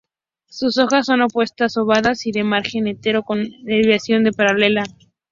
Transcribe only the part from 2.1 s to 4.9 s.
y de margen entero, con nerviación paralela.